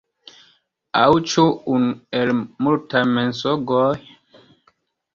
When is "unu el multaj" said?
1.75-3.07